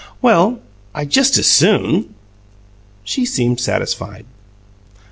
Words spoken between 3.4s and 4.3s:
satisfied.